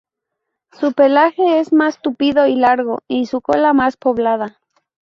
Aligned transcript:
Su 0.71 0.93
pelaje 0.93 1.59
es 1.59 1.71
más 1.71 2.01
tupido 2.01 2.47
y 2.47 2.55
largo 2.55 3.03
y 3.07 3.27
su 3.27 3.39
cola 3.39 3.71
más 3.73 3.97
poblada. 3.97 4.59